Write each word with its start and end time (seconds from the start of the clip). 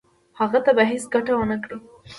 هغه 0.39 0.59
ته 0.65 0.71
به 0.77 0.83
هیڅ 0.91 1.03
ګټه 1.13 1.31
ونه 1.35 1.57
کړي. 1.63 1.77